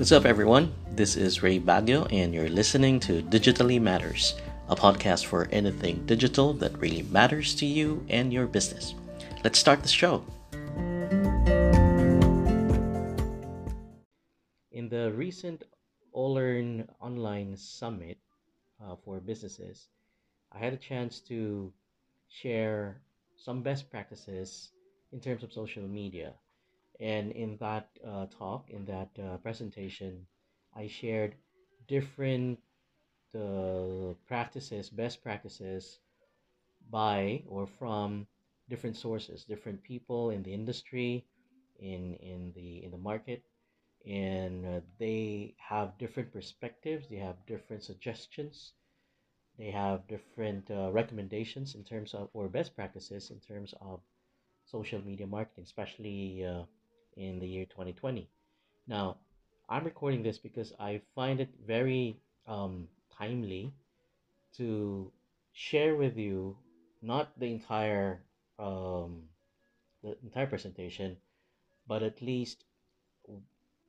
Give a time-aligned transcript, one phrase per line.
[0.00, 0.72] What's up, everyone?
[0.92, 4.34] This is Ray Baguio, and you're listening to Digitally Matters,
[4.70, 8.94] a podcast for anything digital that really matters to you and your business.
[9.44, 10.24] Let's start the show.
[14.72, 15.64] In the recent
[16.14, 18.16] Olearn Online Summit
[18.82, 19.88] uh, for businesses,
[20.50, 21.74] I had a chance to
[22.30, 23.02] share
[23.36, 24.70] some best practices
[25.12, 26.32] in terms of social media
[27.00, 30.26] and in that uh, talk, in that uh, presentation,
[30.76, 31.34] I shared
[31.88, 32.60] different
[33.34, 36.00] uh, practices, best practices
[36.90, 38.26] by or from
[38.68, 41.26] different sources, different people in the industry,
[41.78, 43.42] in in the in the market,
[44.06, 47.08] and uh, they have different perspectives.
[47.08, 48.74] They have different suggestions.
[49.58, 54.00] They have different uh, recommendations in terms of or best practices in terms of
[54.64, 56.64] social media marketing, especially uh,
[57.20, 58.28] in the year 2020.
[58.88, 59.18] Now,
[59.68, 62.18] I'm recording this because I find it very
[62.48, 63.72] um, timely
[64.56, 65.12] to
[65.52, 66.56] share with you
[67.02, 68.22] not the entire
[68.58, 69.22] um,
[70.02, 71.16] the entire presentation,
[71.86, 72.64] but at least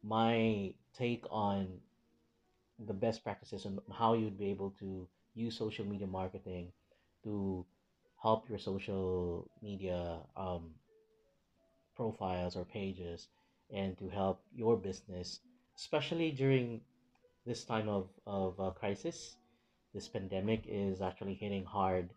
[0.03, 1.67] my take on
[2.87, 6.71] the best practices and how you'd be able to use social media marketing
[7.23, 7.65] to
[8.21, 10.71] help your social media um,
[12.01, 13.27] profiles or pages
[13.71, 15.39] and to help your business,
[15.77, 16.81] especially during
[17.45, 19.37] this time of, of uh, crisis.
[19.93, 22.09] This pandemic is actually hitting hard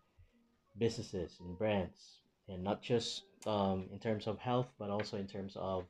[0.79, 5.53] businesses and brands, and not just um, in terms of health, but also in terms
[5.55, 5.85] of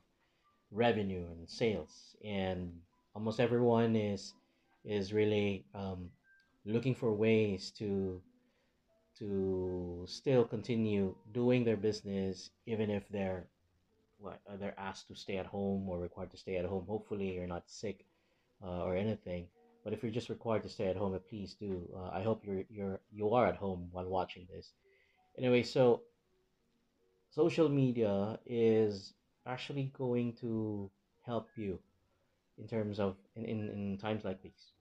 [0.72, 2.18] revenue and sales.
[2.26, 2.74] And
[3.14, 4.34] almost everyone is
[4.84, 6.10] is really um,
[6.66, 8.22] looking for ways to
[9.20, 13.48] to still continue doing their business even if they're
[14.18, 16.86] what they're asked to stay at home or required to stay at home.
[16.88, 18.06] Hopefully, you're not sick
[18.64, 19.48] uh, or anything.
[19.84, 21.88] But if you're just required to stay at home, please do.
[21.96, 24.74] Uh, I hope you're you're you are at home while watching this.
[25.38, 26.02] Anyway, so
[27.30, 29.14] social media is
[29.46, 30.90] actually going to
[31.22, 31.80] help you
[32.58, 34.72] in terms of in, in, in times like these.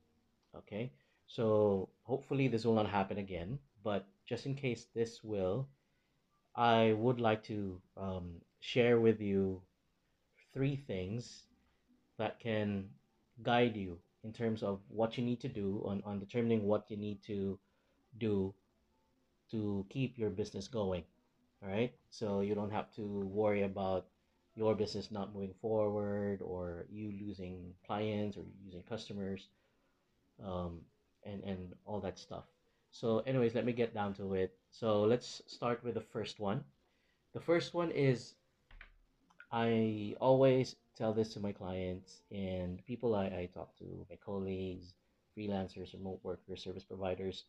[0.56, 0.92] Okay,
[1.26, 3.58] so hopefully this will not happen again.
[3.82, 5.68] But just in case this will,
[6.56, 9.60] I would like to um, share with you
[10.54, 11.42] three things
[12.16, 12.88] that can
[13.42, 16.96] guide you in terms of what you need to do on, on determining what you
[16.96, 17.58] need to
[18.16, 18.54] do
[19.50, 21.04] to keep your business going.
[21.62, 21.92] All right.
[22.08, 24.06] So you don't have to worry about
[24.54, 29.48] your business not moving forward or you losing clients or using customers
[30.42, 30.80] um,
[31.24, 32.44] and, and all that stuff.
[32.92, 34.54] So, anyways, let me get down to it.
[34.70, 36.62] So, let's start with the first one.
[37.32, 38.34] The first one is
[39.54, 44.94] I always tell this to my clients and people I, I talk to, my colleagues,
[45.36, 47.44] freelancers, remote workers, service providers,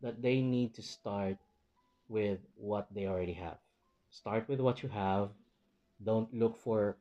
[0.00, 1.36] that they need to start
[2.08, 3.58] with what they already have.
[4.10, 5.28] Start with what you have.
[6.02, 6.96] Don't look for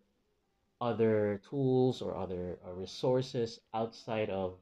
[0.82, 4.58] other tools or other uh, resources outside of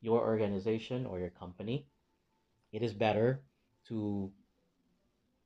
[0.00, 1.86] your organization or your company
[2.72, 3.40] it is better
[3.88, 4.30] to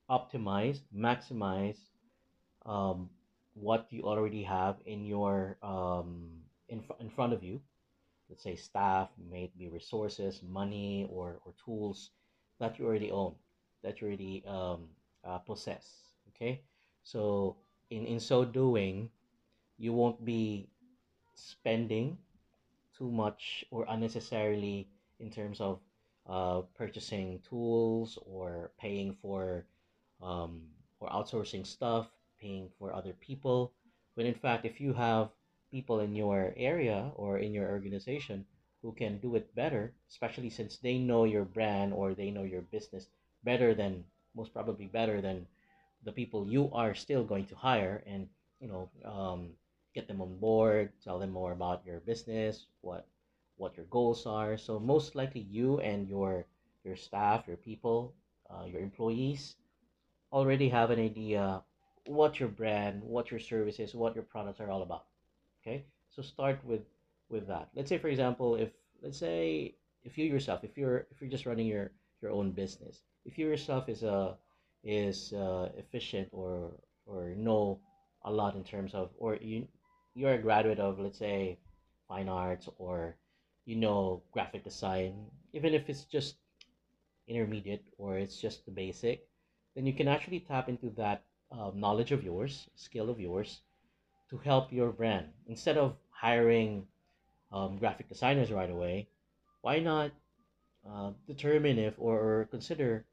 [0.09, 1.77] optimize, maximize
[2.65, 3.09] um,
[3.53, 6.29] what you already have in your um,
[6.69, 7.61] in, in front of you.
[8.29, 12.11] Let's say staff, may be resources, money, or, or tools
[12.59, 13.35] that you already own,
[13.83, 14.89] that you already um,
[15.23, 16.15] uh, possess.
[16.29, 16.61] Okay,
[17.03, 17.57] so
[17.89, 19.09] in in so doing,
[19.77, 20.69] you won't be
[21.35, 22.17] spending
[22.97, 24.87] too much or unnecessarily
[25.19, 25.79] in terms of
[26.27, 29.65] uh, purchasing tools or paying for
[30.21, 30.61] um,
[30.99, 32.07] or outsourcing stuff,
[32.43, 33.71] paying for other people.
[34.15, 35.31] When in fact, if you have
[35.71, 38.45] people in your area or in your organization
[38.81, 42.61] who can do it better, especially since they know your brand or they know your
[42.61, 43.07] business
[43.43, 44.03] better than
[44.35, 45.47] most probably better than
[46.03, 48.27] the people you are still going to hire and
[48.59, 49.49] you know um,
[49.95, 53.07] get them on board tell them more about your business what
[53.57, 54.57] what your goals are.
[54.57, 56.45] So most likely you and your
[56.83, 58.13] your staff, your people,
[58.49, 59.55] uh, your employees
[60.31, 61.63] already have an idea
[62.05, 65.05] what your brand, what your services, what your products are all about.
[65.61, 66.81] Okay, so start with
[67.29, 67.69] with that.
[67.75, 68.69] Let's say, for example, if
[69.01, 71.91] let's say if you yourself, if you're if you're just running your
[72.21, 74.35] your own business, if you yourself is a
[74.83, 76.71] is uh, efficient or
[77.05, 77.79] or know
[78.25, 79.67] a lot in terms of or you
[80.15, 81.57] you're a graduate of let's say
[82.07, 83.15] fine arts or
[83.65, 86.35] you know graphic design, even if it's just
[87.27, 89.27] intermediate or it's just the basic,
[89.75, 91.23] then you can actually tap into that
[91.53, 93.61] uh, knowledge of yours, skill of yours,
[94.29, 96.87] to help your brand instead of hiring
[97.51, 99.07] um, graphic designers right away,
[99.61, 100.11] why not
[100.89, 103.05] uh, determine if or, consider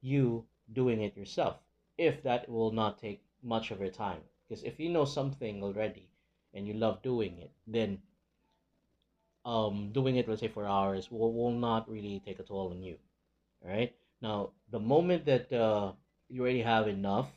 [0.00, 1.56] you doing it yourself
[1.98, 4.20] if that will not take much of your time?
[4.48, 6.08] Because if you know something already
[6.54, 8.00] and you love doing it, then
[9.44, 12.82] um, doing it, let's say, for hours will, will not really take a toll on
[12.82, 12.96] you.
[13.64, 13.94] All right.
[14.22, 15.92] Now, the moment that uh,
[16.28, 17.28] you already have enough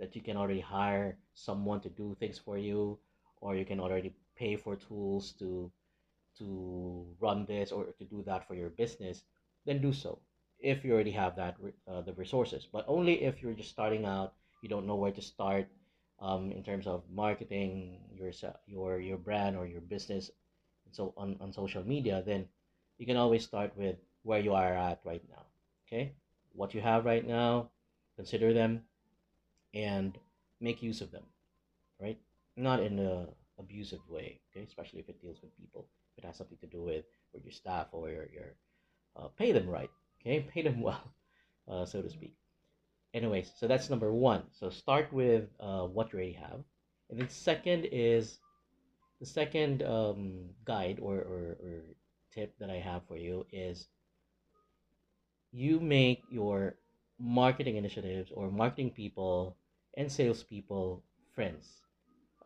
[0.00, 2.98] that you can already hire someone to do things for you,
[3.40, 5.70] or you can already pay for tools to
[6.38, 9.22] to run this or to do that for your business,
[9.66, 10.18] then do so.
[10.58, 11.56] If you already have that
[11.86, 15.22] uh, the resources, but only if you're just starting out, you don't know where to
[15.22, 15.68] start
[16.20, 18.32] um, in terms of marketing your
[18.66, 20.30] your your brand or your business,
[20.90, 22.48] so on on social media, then
[22.98, 25.44] you can always start with where you are at right now.
[25.86, 26.14] Okay,
[26.52, 27.70] what you have right now,
[28.16, 28.82] consider them,
[29.74, 30.18] and
[30.60, 31.24] make use of them.
[32.00, 32.18] Right,
[32.56, 33.26] not in a
[33.58, 34.40] abusive way.
[34.50, 35.88] Okay, especially if it deals with people.
[36.16, 38.54] If it has something to do with with your staff or your your
[39.16, 39.90] uh, pay them right.
[40.20, 41.14] Okay, pay them well,
[41.70, 42.34] uh, so to speak.
[43.12, 44.42] Anyways, so that's number one.
[44.52, 46.64] So start with uh, what you already have,
[47.10, 48.40] and then second is
[49.20, 51.82] the second um, guide or, or, or
[52.32, 53.86] tip that I have for you is
[55.52, 56.74] you make your
[57.18, 59.56] marketing initiatives or marketing people
[59.96, 61.02] and salespeople
[61.34, 61.82] friends.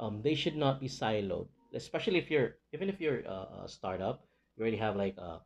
[0.01, 4.27] Um, they should not be siloed, especially if you're even if you're a, a startup,
[4.57, 5.41] you already have like a,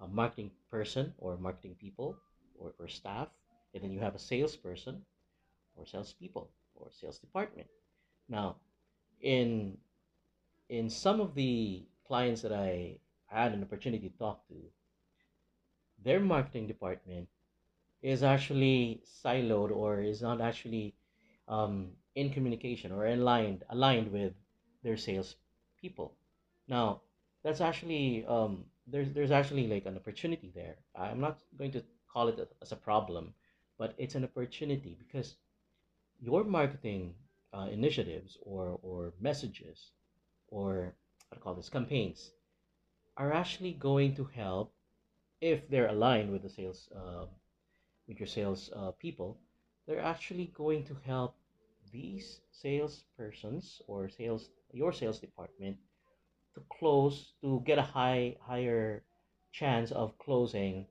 [0.00, 2.16] a marketing person or marketing people
[2.58, 3.28] or, or staff,
[3.74, 5.02] and then you have a salesperson
[5.76, 7.68] or salespeople or sales department.
[8.28, 8.56] Now,
[9.20, 9.76] in
[10.68, 14.54] in some of the clients that I had an opportunity to talk to,
[16.02, 17.28] their marketing department
[18.02, 20.94] is actually siloed or is not actually
[21.50, 24.34] um, in communication or aligned aligned with
[24.82, 25.36] their sales
[25.80, 26.16] people.
[26.68, 27.02] Now,
[27.44, 30.76] that's actually um, there's there's actually like an opportunity there.
[30.96, 33.34] I'm not going to call it as a problem,
[33.78, 35.36] but it's an opportunity because
[36.20, 37.14] your marketing
[37.52, 39.92] uh, initiatives or or messages
[40.48, 40.94] or
[41.32, 42.30] I call this campaigns
[43.16, 44.72] are actually going to help
[45.40, 47.26] if they're aligned with the sales uh,
[48.08, 49.38] with your sales uh, people
[49.86, 51.34] they're actually going to help
[51.92, 55.76] these salespersons or sales your sales department
[56.54, 59.02] to close to get a high higher
[59.52, 60.86] chance of closing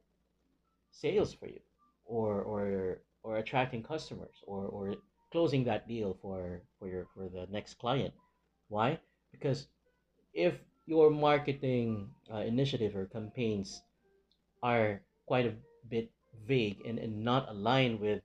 [0.91, 1.61] sales for you
[2.05, 4.95] or or or attracting customers or or
[5.31, 8.13] closing that deal for for your for the next client.
[8.67, 8.99] Why?
[9.31, 9.67] Because
[10.33, 10.55] if
[10.85, 13.81] your marketing uh, initiative or campaigns
[14.63, 15.53] are quite a
[15.87, 16.11] bit
[16.47, 18.21] vague and, and not aligned with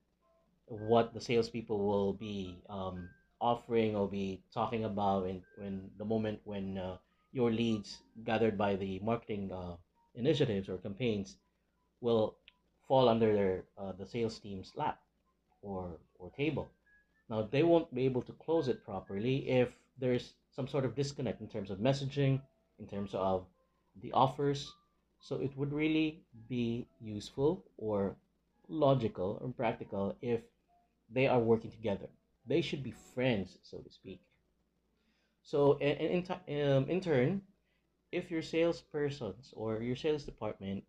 [0.81, 3.09] what the salespeople will be um,
[3.41, 6.97] offering or be talking about in, when the moment when uh,
[7.32, 9.76] your leads gathered by the marketing uh,
[10.15, 11.37] initiatives or campaigns
[12.00, 12.37] will
[12.88, 14.99] fall under their uh, the sales team's lap
[15.62, 16.69] or or table.
[17.29, 21.41] Now they won't be able to close it properly if there's some sort of disconnect
[21.41, 22.41] in terms of messaging,
[22.79, 23.47] in terms of
[24.03, 24.73] the offers.
[25.20, 28.17] So it would really be useful or
[28.69, 30.41] logical or practical if
[31.14, 32.08] they are working together.
[32.46, 34.20] They should be friends, so to speak.
[35.43, 37.43] So in, in, um, in turn,
[38.12, 40.84] if your salespersons or your sales department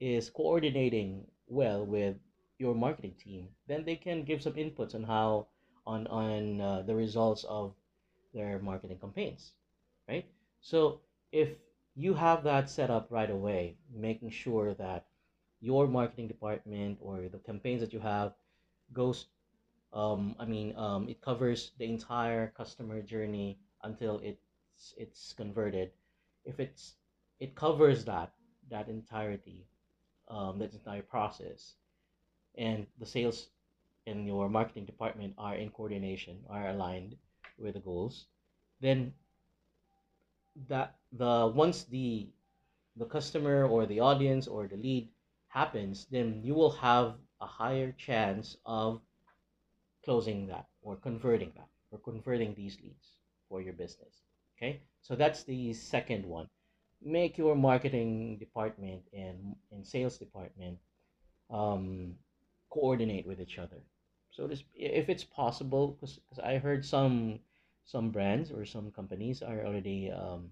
[0.00, 2.16] is coordinating well with
[2.58, 5.48] your marketing team, then they can give some inputs on how
[5.86, 7.74] on on uh, the results of
[8.34, 9.52] their marketing campaigns,
[10.08, 10.26] right?
[10.60, 11.00] So
[11.32, 11.50] if
[11.94, 15.06] you have that set up right away, making sure that
[15.60, 18.32] your marketing department or the campaigns that you have
[18.92, 19.26] goes
[19.92, 25.90] um, I mean um, it covers the entire customer journey until it's it's converted.
[26.44, 26.94] If it's
[27.40, 28.32] it covers that
[28.70, 29.66] that entirety,
[30.28, 31.74] um, that entire process,
[32.56, 33.48] and the sales
[34.06, 37.16] and your marketing department are in coordination, are aligned
[37.58, 38.26] with the goals,
[38.80, 39.12] then
[40.68, 42.28] that the once the
[42.96, 45.08] the customer or the audience or the lead
[45.48, 49.00] happens, then you will have a higher chance of
[50.04, 53.16] closing that or converting that or converting these leads
[53.48, 54.22] for your business.
[54.56, 56.48] Okay, so that's the second one.
[57.02, 60.78] Make your marketing department and, and sales department
[61.50, 62.14] um,
[62.68, 63.82] coordinate with each other.
[64.30, 67.40] So this, if it's possible, because I heard some
[67.84, 70.50] some brands or some companies are already um,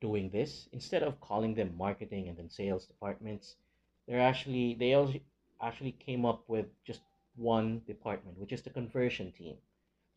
[0.00, 0.68] doing this.
[0.72, 3.56] Instead of calling them marketing and then sales departments,
[4.08, 5.20] they're actually they also
[5.62, 7.00] actually came up with just
[7.36, 9.56] one department, which is the conversion team,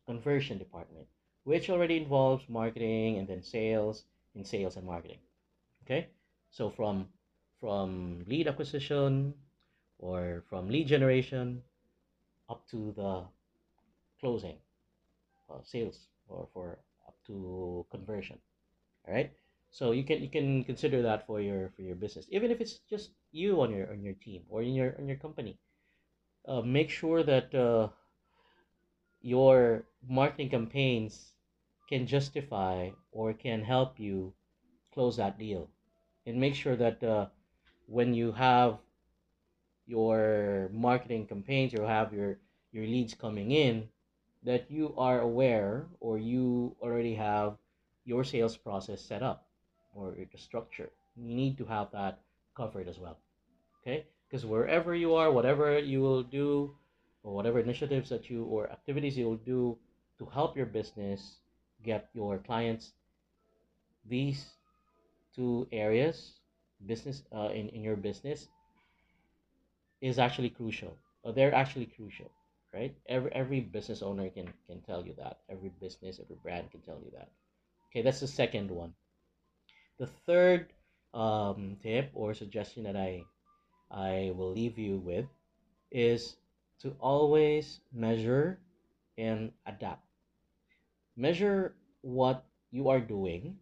[0.06, 1.08] conversion department,
[1.44, 4.06] which already involves marketing and then sales
[4.36, 5.20] in sales and marketing.
[5.84, 6.08] Okay,
[6.52, 7.08] so from
[7.60, 9.34] from lead acquisition
[10.00, 11.62] or from lead generation
[12.50, 13.24] up to the
[14.20, 14.58] closing
[15.50, 18.38] uh, sales or for up to conversion
[19.08, 19.32] all right
[19.72, 22.80] so you can you can consider that for your for your business even if it's
[22.90, 25.58] just you on your on your team or in your on your company
[26.48, 27.90] uh, make sure that uh,
[29.22, 31.34] your marketing campaigns
[31.90, 34.34] can justify or can help you
[34.94, 35.70] close that deal.
[36.26, 37.28] And make sure that uh,
[37.88, 38.80] when you have
[39.86, 42.38] your marketing campaigns you have your
[42.74, 43.88] your leads coming in
[44.44, 47.56] that you are aware or you already have
[48.04, 49.48] your sales process set up
[49.96, 50.92] or the structure.
[51.16, 52.20] You need to have that
[52.56, 53.18] covered as well.
[53.82, 56.76] Okay because wherever you are whatever you will do
[57.24, 59.78] or whatever initiatives that you or activities you will do
[60.20, 61.38] to help your business
[61.84, 62.94] get your clients
[64.06, 64.46] these
[65.36, 66.34] two areas
[66.86, 68.48] business uh, in, in your business
[70.02, 70.96] is actually crucial.
[71.26, 72.32] Uh, they're actually crucial
[72.74, 72.96] right?
[73.08, 75.40] Every every business owner can can tell you that.
[75.50, 77.30] Every business every brand can tell you that.
[77.90, 78.94] Okay that's the second one.
[80.00, 80.74] The third
[81.14, 83.24] um, tip or suggestion that i
[83.92, 85.26] i will leave you with
[85.92, 86.38] is
[86.80, 88.60] to always measure
[89.18, 90.06] and adapt.
[91.16, 93.58] Measure what you are doing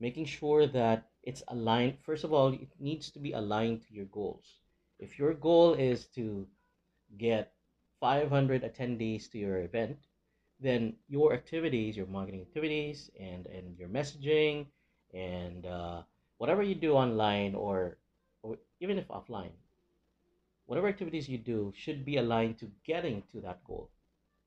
[0.00, 1.98] making sure that it's aligned.
[2.00, 4.60] First of all it needs to be aligned to your goals.
[4.98, 6.46] If your goal is to
[7.18, 7.52] get
[8.00, 9.98] 500 attendees to your event
[10.60, 14.66] then your activities your marketing activities and and your messaging
[15.12, 16.02] and uh,
[16.38, 17.96] whatever you do online or,
[18.44, 19.54] or even if offline
[20.66, 23.90] whatever activities you do should be aligned to getting to that goal.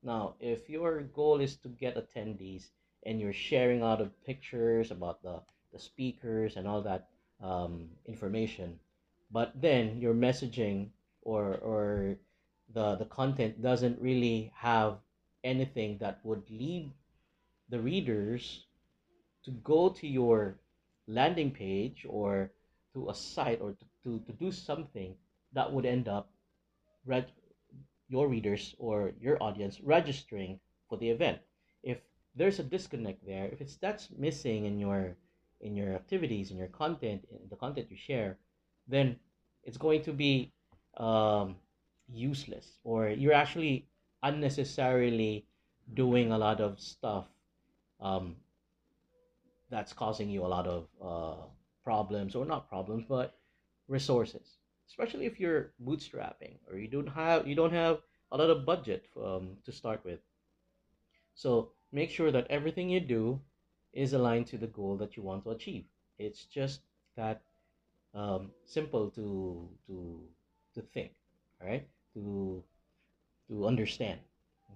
[0.02, 2.70] Now if your goal is to get attendees
[3.04, 5.40] and you're sharing out of pictures about the,
[5.72, 7.08] the speakers and all that
[7.42, 8.78] um, information
[9.30, 10.88] but then your messaging
[11.22, 12.16] or or
[12.74, 14.98] the the content doesn't really have
[15.44, 16.90] anything that would lead
[17.68, 18.64] the readers
[19.44, 20.56] to go to your
[21.06, 22.50] landing page or
[22.92, 25.14] to a site or to, to, to do something
[25.52, 26.30] that would end up
[28.08, 31.38] your readers or your audience registering for the event.
[31.82, 31.98] If
[32.38, 35.16] there's a disconnect there if it's that's missing in your
[35.60, 38.38] in your activities in your content in the content you share
[38.86, 39.16] then
[39.64, 40.52] it's going to be
[40.96, 41.56] um,
[42.08, 43.86] useless or you're actually
[44.22, 45.44] unnecessarily
[45.94, 47.26] doing a lot of stuff
[48.00, 48.36] um,
[49.70, 51.42] that's causing you a lot of uh,
[51.84, 53.37] problems or not problems but
[53.88, 57.98] resources especially if you're bootstrapping or you don't have you don't have
[58.32, 60.20] a lot of budget um, to start with.
[61.34, 63.40] So make sure that everything you do
[63.92, 65.84] is aligned to the goal that you want to achieve.
[66.18, 66.80] It's just
[67.16, 67.42] that
[68.14, 70.20] um, simple to to
[70.74, 71.12] to think
[71.60, 72.62] all right to
[73.48, 74.20] to understand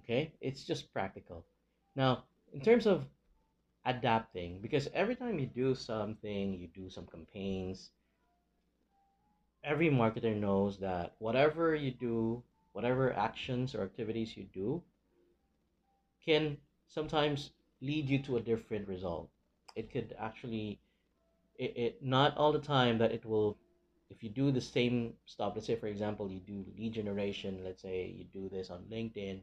[0.03, 0.33] okay?
[0.41, 1.45] It's just practical.
[1.95, 3.05] Now in terms of
[3.85, 7.89] adapting because every time you do something you do some campaigns
[9.63, 12.43] every marketer knows that whatever you do
[12.73, 14.81] whatever actions or activities you do
[16.23, 17.51] can sometimes
[17.81, 19.29] lead you to a different result.
[19.75, 20.79] It could actually
[21.57, 23.57] it, it not all the time that it will
[24.09, 27.81] if you do the same stuff let's say for example you do lead generation let's
[27.81, 29.41] say you do this on linkedin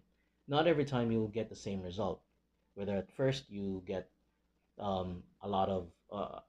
[0.48, 2.22] not every time you will get the same result.
[2.74, 4.10] Whether at first you get
[4.78, 6.40] um, a lot of uh,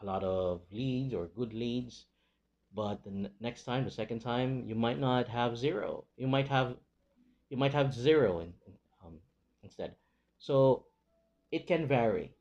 [0.00, 2.06] a lot of leads or good leads
[2.74, 6.76] but the next time the second time you might not have zero you might have
[7.50, 8.52] you might have zero in,
[9.04, 9.14] um,
[9.62, 9.94] instead
[10.38, 10.84] so
[11.52, 12.34] it can vary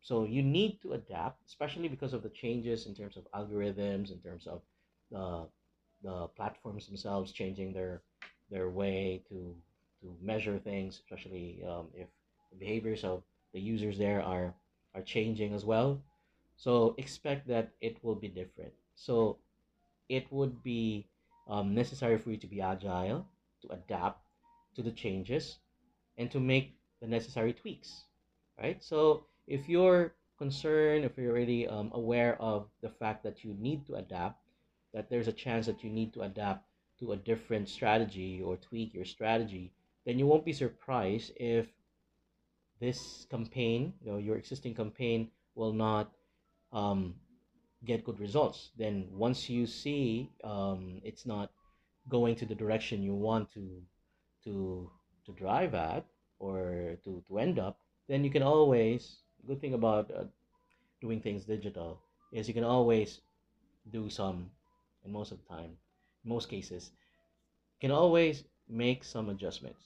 [0.00, 4.20] so you need to adapt, especially because of the changes in terms of algorithms, in
[4.20, 4.62] terms of
[5.10, 5.48] the
[6.02, 8.02] the platforms themselves changing their
[8.50, 9.54] their way to
[10.00, 12.08] to measure things, especially um, if
[12.50, 14.54] the behaviors of the users there are
[14.94, 16.00] are changing as well.
[16.56, 18.72] So expect that it will be different.
[18.94, 19.38] So
[20.08, 21.06] it would be
[21.48, 23.26] um, necessary for you to be agile,
[23.62, 24.28] to adapt
[24.74, 25.58] to the changes,
[26.18, 28.04] and to make the necessary tweaks.
[28.58, 28.82] Right.
[28.82, 33.86] So if you're concerned, if you're already um, aware of the fact that you need
[33.86, 34.40] to adapt,
[34.94, 36.64] that there's a chance that you need to adapt
[37.00, 39.72] to a different strategy or tweak your strategy,
[40.04, 41.66] then you won't be surprised if
[42.80, 46.12] this campaign, you know, your existing campaign will not
[46.72, 47.14] um,
[47.86, 48.70] get good results.
[48.76, 51.50] Then once you see um, it's not
[52.08, 53.82] going to the direction you want to
[54.44, 54.90] to
[55.24, 56.04] to drive at
[56.38, 57.78] or to, to end up,
[58.08, 60.24] then you can always good thing about uh,
[61.00, 62.00] doing things digital
[62.32, 63.20] is you can always
[63.92, 64.50] do some,
[65.04, 65.70] and most of the time,
[66.24, 66.90] most cases,
[67.80, 69.82] you can always make some adjustments.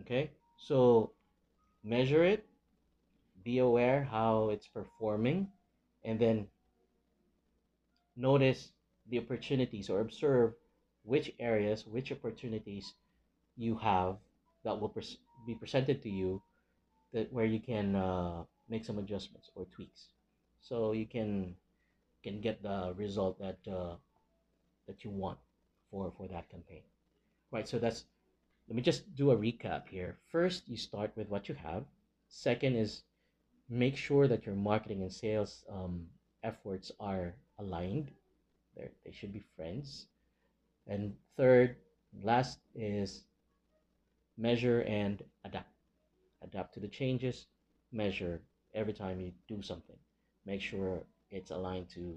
[0.00, 1.10] Okay, so
[1.82, 2.44] measure it,
[3.44, 5.48] be aware how it's performing,
[6.04, 6.46] and then
[8.16, 8.72] notice
[9.08, 10.54] the opportunities or observe
[11.04, 12.94] which areas, which opportunities
[13.56, 14.16] you have
[14.64, 16.42] that will pres- be presented to you
[17.12, 20.08] that where you can uh, make some adjustments or tweaks.
[20.60, 21.54] So you can
[22.22, 23.94] can get the result that uh,
[24.86, 25.38] that you want
[25.90, 26.82] for for that campaign.
[27.52, 28.04] Right so that's
[28.68, 30.18] let me just do a recap here.
[30.32, 31.84] First you start with what you have.
[32.28, 33.02] Second is
[33.68, 36.06] make sure that your marketing and sales um,
[36.42, 38.10] efforts are aligned.
[38.76, 40.06] They're, they should be friends.
[40.86, 41.76] And third
[42.22, 43.24] last is
[44.36, 45.70] measure and adapt.
[46.42, 47.46] Adapt to the changes
[47.92, 48.40] measure
[48.74, 49.96] every time you do something.
[50.44, 52.16] Make sure it's aligned to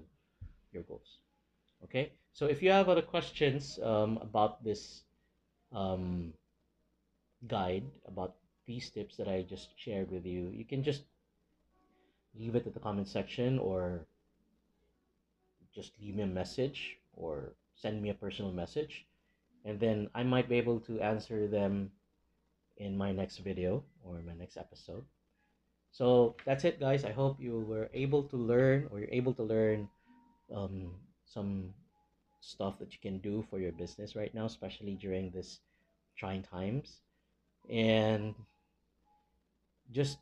[0.72, 1.18] your goals.
[1.84, 2.12] Okay?
[2.32, 5.02] So if you have other questions um, about this
[5.72, 6.32] um,
[7.46, 8.34] guide about
[8.66, 11.04] these tips that i just shared with you you can just
[12.38, 14.06] leave it at the comment section or
[15.74, 19.06] just leave me a message or send me a personal message
[19.64, 21.90] and then i might be able to answer them
[22.80, 25.04] in my next video or my next episode.
[25.92, 27.04] So that's it, guys.
[27.04, 29.88] I hope you were able to learn or you're able to learn
[30.54, 30.90] um,
[31.26, 31.74] some
[32.40, 35.60] stuff that you can do for your business right now, especially during this
[36.16, 37.00] trying times.
[37.68, 38.34] And
[39.92, 40.18] just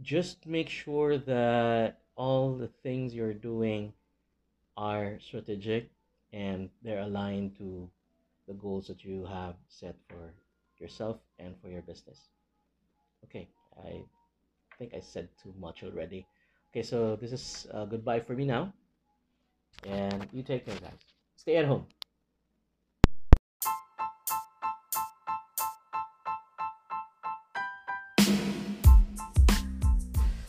[0.00, 3.92] just make sure that all the things you're doing
[4.78, 5.90] are strategic
[6.32, 7.90] and they're aligned to
[8.46, 10.32] the goals that you have set for
[10.78, 12.28] yourself and for your business.
[13.24, 13.48] Okay,
[13.84, 14.00] I
[14.78, 16.26] think I said too much already.
[16.70, 18.72] Okay, so this is uh, goodbye for me now.
[19.84, 21.02] And you take care, guys.
[21.36, 21.86] Stay at home.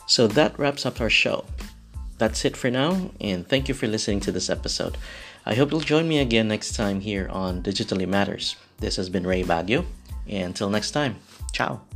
[0.06, 1.46] So that wraps up our show.
[2.20, 4.98] That's it for now, and thank you for listening to this episode.
[5.46, 8.56] I hope you'll join me again next time here on Digitally Matters.
[8.78, 9.86] This has been Ray Baguio.
[10.28, 11.16] And until next time,
[11.54, 11.89] ciao.